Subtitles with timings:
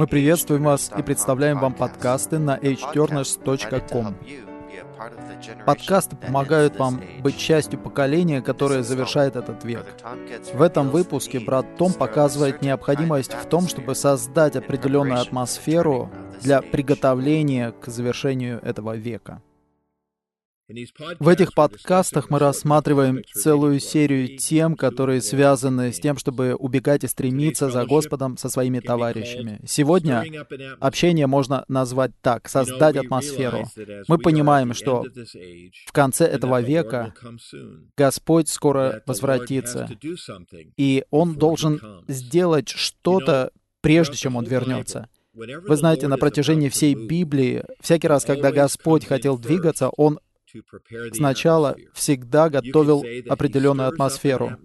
[0.00, 4.16] Мы приветствуем вас и представляем вам подкасты на hturners.com.
[5.66, 9.84] Подкасты помогают вам быть частью поколения, которое завершает этот век.
[10.54, 16.10] В этом выпуске брат Том показывает необходимость в том, чтобы создать определенную атмосферу
[16.40, 19.42] для приготовления к завершению этого века.
[21.18, 27.08] В этих подкастах мы рассматриваем целую серию тем, которые связаны с тем, чтобы убегать и
[27.08, 29.60] стремиться за Господом со своими товарищами.
[29.66, 30.24] Сегодня
[30.78, 33.64] общение можно назвать так, создать атмосферу.
[34.06, 35.04] Мы понимаем, что
[35.86, 37.14] в конце этого века
[37.96, 39.88] Господь скоро возвратится,
[40.76, 45.08] и Он должен сделать что-то, прежде чем Он вернется.
[45.32, 50.18] Вы знаете, на протяжении всей Библии, всякий раз, когда Господь хотел двигаться, Он
[51.12, 54.58] сначала всегда готовил определенную атмосферу.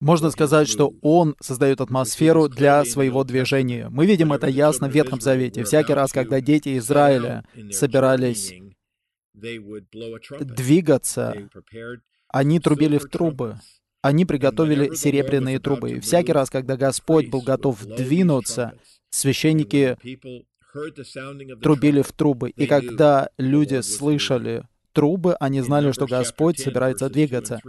[0.00, 3.88] Можно сказать, что Он создает атмосферу для своего движения.
[3.88, 5.64] Мы видим это ясно в Ветхом Завете.
[5.64, 8.52] Всякий раз, когда дети Израиля собирались
[10.40, 11.48] двигаться,
[12.28, 13.58] они трубили в трубы.
[14.02, 15.92] Они приготовили серебряные трубы.
[15.92, 18.74] И всякий раз, когда Господь был готов двинуться,
[19.08, 19.96] священники
[21.62, 22.50] трубили в трубы.
[22.50, 24.64] И когда люди слышали
[24.94, 27.60] трубы, они знали, что Господь собирается двигаться.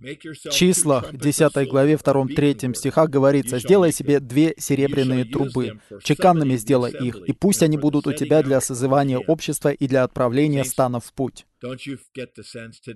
[0.00, 7.16] В числах 10 главе 2-3 стихах говорится, «Сделай себе две серебряные трубы, чеканными сделай их,
[7.26, 11.46] и пусть они будут у тебя для созывания общества и для отправления станов в путь».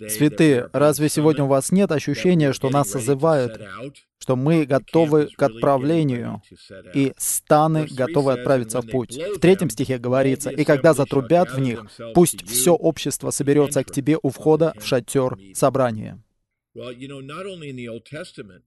[0.09, 3.61] Святые, разве сегодня у вас нет ощущения, что нас созывают,
[4.21, 6.41] что мы готовы к отправлению,
[6.95, 9.17] и станы готовы отправиться в путь?
[9.17, 14.17] В третьем стихе говорится, «И когда затрубят в них, пусть все общество соберется к тебе
[14.23, 16.23] у входа в шатер собрания».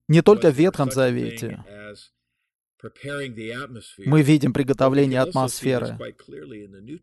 [0.07, 1.63] Не только в Ветхом Завете
[4.05, 5.97] мы видим приготовление атмосферы.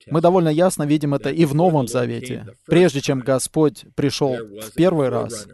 [0.06, 2.46] Мы довольно ясно видим это и в Новом Завете.
[2.66, 5.48] Прежде чем Господь пришел в первый раз,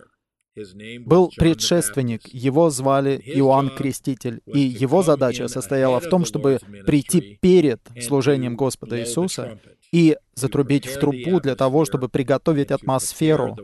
[1.01, 7.81] был предшественник, его звали Иоанн Креститель, и его задача состояла в том, чтобы прийти перед
[8.01, 9.59] служением Господа Иисуса
[9.93, 13.57] и затрубить в трубу для того, чтобы приготовить атмосферу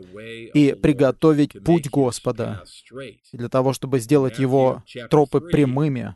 [0.53, 2.63] и приготовить путь Господа,
[3.31, 6.15] для того, чтобы сделать его тропы прямыми.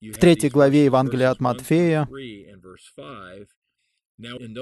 [0.00, 2.08] В третьей главе Евангелия от Матфея,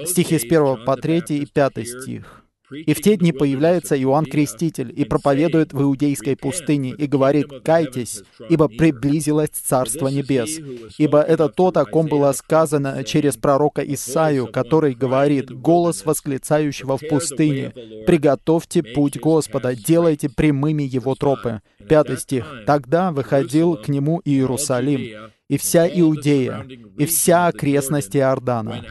[0.05, 2.43] стихи с 1 по 3 и 5 стих.
[2.71, 8.23] И в те дни появляется Иоанн Креститель и проповедует в Иудейской пустыне и говорит, «Кайтесь,
[8.49, 10.59] ибо приблизилось Царство Небес».
[10.97, 17.07] Ибо это то, о ком было сказано через пророка Исаию, который говорит, «Голос восклицающего в
[17.07, 17.73] пустыне,
[18.05, 21.61] приготовьте путь Господа, делайте прямыми его тропы».
[21.87, 22.45] Пятый стих.
[22.65, 26.65] «Тогда выходил к нему Иерусалим, и вся Иудея,
[26.97, 28.85] и вся окрестность Иордана,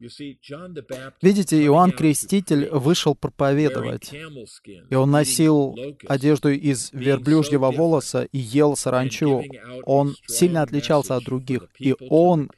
[0.00, 9.44] Видите, Иоанн Креститель вышел проповедовать, и он носил одежду из верблюжьего волоса и ел саранчу.
[9.84, 12.50] Он сильно отличался от других, и он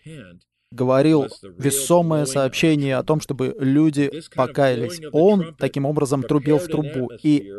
[0.70, 5.00] говорил весомое сообщение о том, чтобы люди покаялись.
[5.12, 7.52] Он таким образом трубил в трубу, и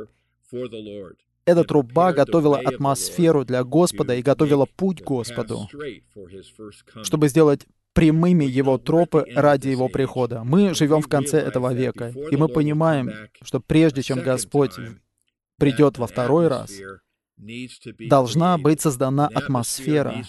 [1.45, 5.69] эта труба готовила атмосферу для Господа и готовила путь Господу,
[7.03, 7.65] чтобы сделать
[7.97, 10.43] прямыми его тропы ради его прихода.
[10.43, 13.09] Мы живем в конце этого века, и мы понимаем,
[13.41, 14.73] что прежде чем Господь
[15.57, 16.71] придет во второй раз,
[17.97, 20.23] должна быть создана атмосфера,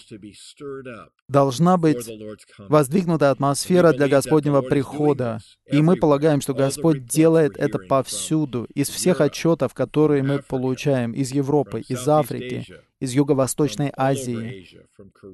[1.27, 2.09] должна быть
[2.57, 5.37] воздвигнута атмосфера для Господнего прихода.
[5.71, 11.31] И мы полагаем, что Господь делает это повсюду, из всех отчетов, которые мы получаем из
[11.31, 12.65] Европы, из Африки,
[12.99, 14.79] из Юго-Восточной Азии,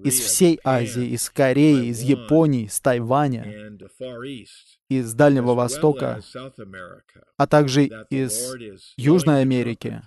[0.03, 3.77] из всей Азии, из Кореи, из Японии, из Тайваня,
[4.89, 6.21] из Дальнего Востока,
[7.37, 8.55] а также из
[8.97, 10.01] Южной Америки,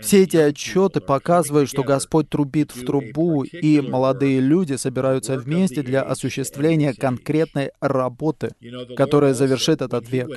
[0.00, 6.02] все эти отчеты показывают, что Господь трубит в трубу, и молодые люди собираются вместе для
[6.02, 8.54] осуществления конкретной работы,
[8.96, 10.28] которая завершит этот век.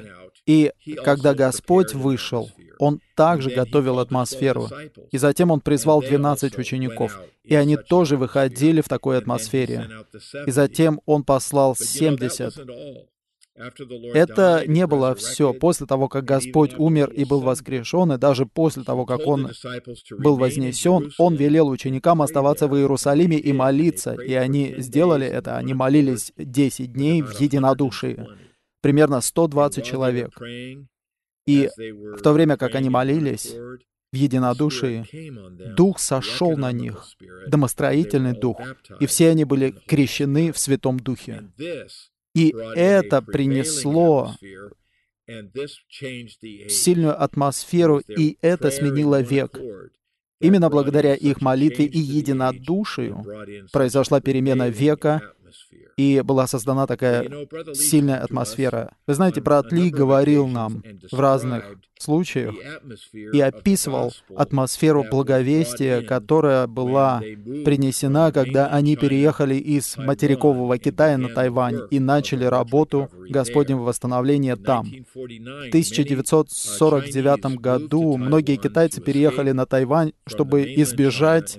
[0.46, 0.72] И
[1.04, 4.70] когда Господь вышел, Он также готовил атмосферу.
[5.12, 9.90] И затем Он призвал 12 учеников, и они тоже выходили в такой атмосфере.
[10.46, 12.54] И затем Он послал 70.
[14.14, 15.54] Это не было все.
[15.54, 19.50] После того, как Господь умер и был воскрешен, и даже после того, как Он
[20.18, 25.58] был вознесен, Он велел ученикам оставаться в Иерусалиме и молиться, и они сделали это.
[25.58, 28.26] Они молились 10 дней в единодушии.
[28.82, 30.40] Примерно 120 человек.
[31.48, 33.56] И в то время, как они молились,
[34.12, 35.06] в единодушии,
[35.76, 37.06] Дух сошел на них,
[37.48, 38.60] домостроительный Дух,
[39.00, 41.50] и все они были крещены в Святом Духе.
[42.38, 44.36] И это принесло
[46.70, 49.60] сильную атмосферу, и это сменило век.
[50.40, 53.26] Именно благодаря их молитве и единодушию
[53.74, 55.34] произошла перемена века,
[55.98, 57.30] и была создана такая
[57.74, 58.94] сильная атмосфера.
[59.08, 62.56] Вы знаете, брат Ли говорил нам в разных случаях
[63.14, 67.20] и описывал атмосферу благовестия, которая была
[67.66, 74.86] принесена, когда они переехали из материкового Китая на Тайвань и начали работу Господнего восстановления там.
[75.14, 75.24] В
[75.70, 81.58] 1949 году многие китайцы переехали на Тайвань, чтобы избежать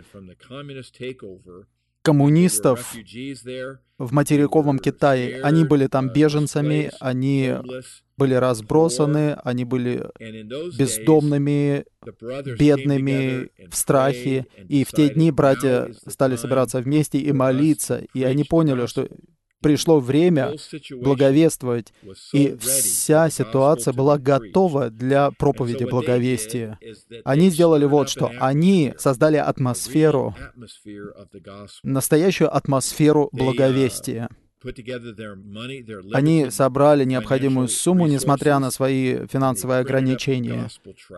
[2.09, 2.95] коммунистов
[3.99, 5.43] в материковом Китае.
[5.43, 7.55] Они были там беженцами, они
[8.17, 10.07] были разбросаны, они были
[10.79, 11.85] бездомными,
[12.59, 14.47] бедными, в страхе.
[14.69, 19.07] И в те дни братья стали собираться вместе и молиться, и они поняли, что
[19.61, 20.55] пришло время
[20.91, 21.93] благовествовать,
[22.33, 26.79] и вся ситуация была готова для проповеди благовестия.
[27.25, 28.31] Они сделали вот что.
[28.41, 30.35] Они создали атмосферу,
[31.83, 34.29] настоящую атмосферу благовестия.
[36.13, 40.69] Они собрали необходимую сумму, несмотря на свои финансовые ограничения,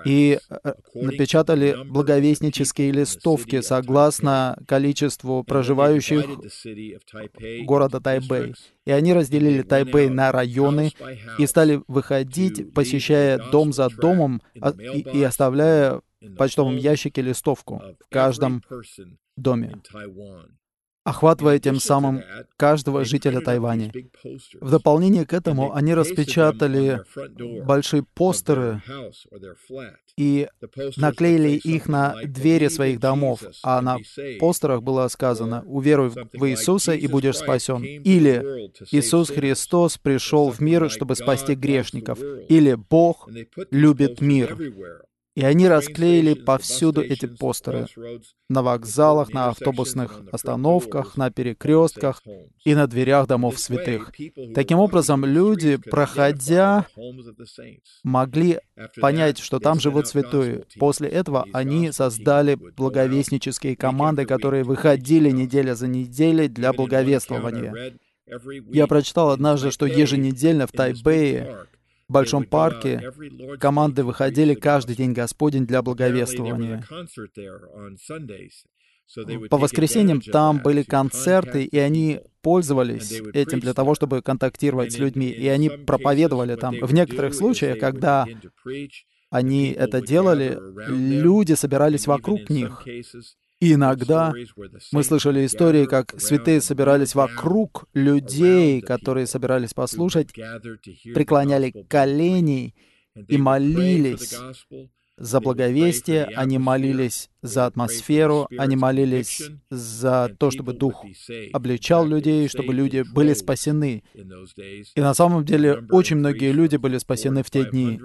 [0.05, 6.27] и э, напечатали благовестнические листовки согласно количеству проживающих
[7.65, 8.55] города Тайбэй.
[8.85, 10.93] И они разделили Тайбэй на районы
[11.39, 18.13] и стали выходить, посещая дом за домом а, и оставляя в почтовом ящике листовку в
[18.13, 18.63] каждом
[19.37, 19.81] доме
[21.05, 22.23] охватывая тем самым
[22.57, 23.93] каждого жителя Тайваня.
[24.61, 27.03] В дополнение к этому они распечатали
[27.65, 28.83] большие постеры
[30.17, 30.49] и
[30.97, 33.99] наклеили их на двери своих домов, а на
[34.39, 40.91] постерах было сказано «Уверуй в Иисуса и будешь спасен», или «Иисус Христос пришел в мир,
[40.91, 42.19] чтобы спасти грешников»,
[42.49, 43.29] или «Бог
[43.71, 44.57] любит мир».
[45.37, 47.87] И они расклеили повсюду эти постеры.
[48.49, 52.23] На вокзалах, на автобусных остановках, на перекрестках
[52.65, 54.13] и на дверях домов святых.
[54.55, 56.87] Таким образом, люди, проходя,
[58.03, 58.59] могли
[59.01, 60.65] понять, что там живут святые.
[60.79, 67.95] После этого они создали благовестнические команды, которые выходили неделя за неделей для благовествования.
[68.73, 71.67] Я прочитал однажды, что еженедельно в Тайбэе
[72.11, 73.13] большом парке
[73.59, 76.85] команды выходили каждый день Господень для благовествования.
[79.49, 85.29] По воскресеньям там были концерты, и они пользовались этим для того, чтобы контактировать с людьми,
[85.29, 86.77] и они проповедовали там.
[86.81, 88.27] В некоторых случаях, когда
[89.31, 90.59] они это делали,
[90.89, 92.85] люди собирались вокруг них.
[93.61, 94.33] И иногда
[94.91, 102.75] мы слышали истории, как святые собирались вокруг людей, которые собирались послушать, преклоняли колени
[103.29, 104.35] и молились
[105.19, 111.05] за благовестие, они молились за атмосферу, они молились за то, чтобы Дух
[111.53, 114.03] обличал людей, чтобы люди были спасены.
[114.15, 118.01] И на самом деле очень многие люди были спасены в те дни.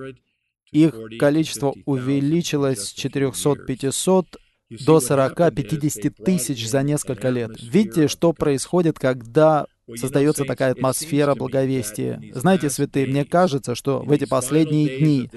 [0.74, 4.26] Их количество увеличилось с 400-500
[4.70, 7.52] до 40-50 тысяч за несколько лет.
[7.62, 12.22] Видите, что происходит, когда создается такая атмосфера благовестия.
[12.34, 15.30] Знаете, святые, мне кажется, что в эти последние дни,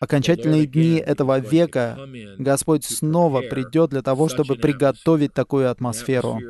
[0.00, 1.98] окончательные дни этого века,
[2.38, 6.40] Господь снова придет для того, чтобы приготовить такую атмосферу,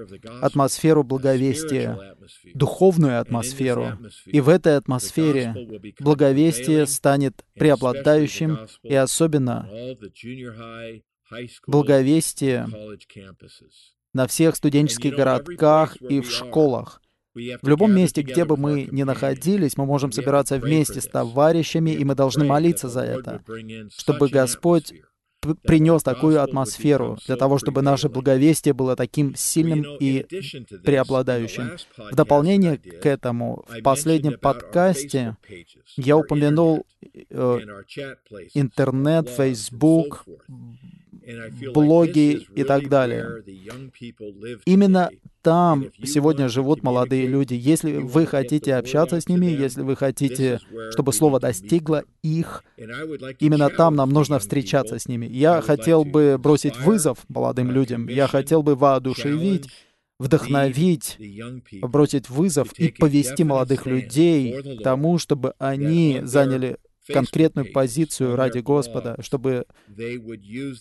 [0.40, 2.16] атмосферу благовестия,
[2.54, 3.98] духовную атмосферу.
[4.24, 5.54] И в этой атмосфере
[6.00, 9.68] благовестие станет преобладающим, и особенно
[11.66, 12.68] благовестие
[14.12, 17.00] на всех студенческих городках и в школах.
[17.34, 22.02] В любом месте, где бы мы ни находились, мы можем собираться вместе с товарищами, и
[22.02, 23.42] мы должны молиться за это,
[23.90, 24.94] чтобы Господь
[25.54, 30.26] принес такую атмосферу для того, чтобы наше благовестие было таким сильным и
[30.82, 31.76] преобладающим.
[32.10, 35.36] В дополнение к этому, в последнем подкасте
[35.96, 37.58] я упомянул э,
[38.54, 40.24] интернет, Facebook,
[41.74, 43.42] блоги и так далее.
[44.64, 45.10] Именно
[45.42, 47.54] там сегодня живут молодые люди.
[47.54, 52.64] Если вы хотите общаться с ними, если вы хотите, чтобы слово достигло их,
[53.38, 55.26] именно там нам нужно встречаться с ними.
[55.26, 59.68] Я хотел бы бросить вызов молодым людям, я хотел бы воодушевить,
[60.18, 61.18] вдохновить,
[61.82, 66.78] бросить вызов и повести молодых людей к тому, чтобы они заняли
[67.12, 69.66] конкретную позицию ради Господа, чтобы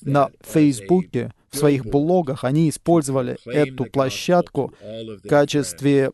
[0.01, 6.11] на Фейсбуке, в своих блогах они использовали эту площадку в качестве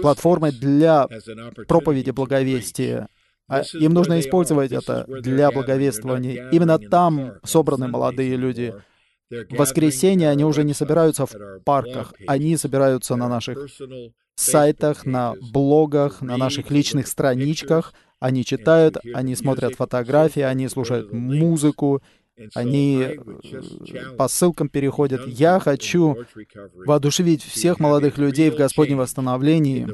[0.00, 1.08] платформы для
[1.68, 3.08] проповеди благовестия.
[3.48, 6.50] А им нужно использовать это для благовествования.
[6.50, 8.74] Именно там собраны молодые люди.
[9.30, 13.58] В воскресенье они уже не собираются в парках, они собираются на наших
[14.36, 17.92] сайтах, на блогах, на наших личных страничках.
[18.20, 22.02] Они читают, они смотрят фотографии, они слушают музыку,
[22.54, 23.16] они э,
[24.16, 25.26] по ссылкам переходят.
[25.26, 26.18] Я хочу
[26.74, 29.86] воодушевить всех молодых людей в Господнем восстановлении,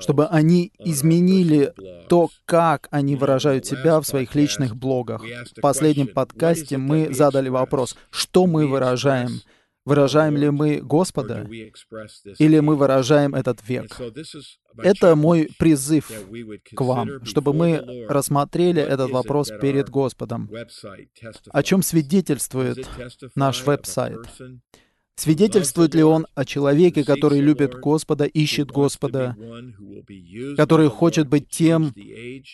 [0.00, 1.72] чтобы они изменили
[2.08, 5.22] то, как они выражают себя в своих личных блогах.
[5.56, 9.40] В последнем подкасте мы задали вопрос, что мы выражаем
[9.84, 11.46] Выражаем ли мы Господа
[12.38, 14.00] или мы выражаем этот век?
[14.78, 16.10] Это мой призыв
[16.74, 20.50] к вам, чтобы мы рассмотрели этот вопрос перед Господом.
[21.50, 22.86] О чем свидетельствует
[23.34, 24.20] наш веб-сайт?
[25.16, 29.36] Свидетельствует ли он о человеке, который любит Господа, ищет Господа,
[30.56, 31.94] который хочет быть тем,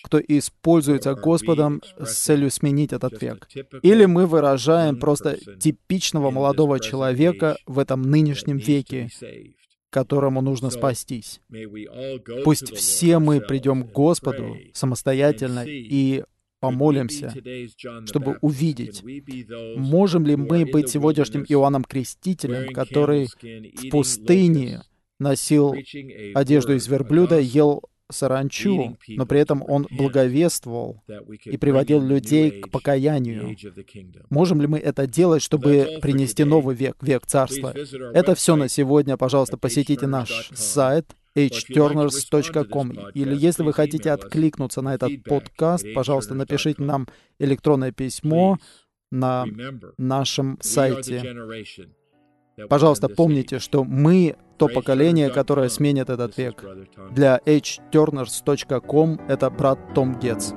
[0.03, 3.49] кто используется Господом с целью сменить этот век?
[3.83, 9.09] Или мы выражаем просто типичного молодого человека в этом нынешнем веке,
[9.91, 11.41] которому нужно спастись.
[12.45, 16.25] Пусть все мы придем к Господу самостоятельно и
[16.61, 17.35] помолимся,
[18.07, 19.03] чтобы увидеть,
[19.77, 24.83] можем ли мы быть сегодняшним Иоанном Крестителем, который в пустыне
[25.19, 25.75] носил
[26.35, 31.03] одежду из верблюда, ел саранчу, но при этом он благовествовал
[31.45, 33.57] и приводил людей к покаянию.
[34.31, 37.75] Можем ли мы это делать, чтобы принести новый век, век Царства?
[38.15, 39.17] Это все на сегодня.
[39.17, 41.15] Пожалуйста, посетите наш сайт
[41.47, 43.12] hturners.com.
[43.14, 47.07] Или если вы хотите откликнуться на этот подкаст, пожалуйста, напишите нам
[47.38, 48.59] электронное письмо
[49.11, 49.47] на
[49.97, 51.23] нашем сайте.
[52.68, 56.64] Пожалуйста, помните, что мы то поколение, которое сменит этот век.
[57.12, 60.52] Для hturners.com это брат Том Гетц.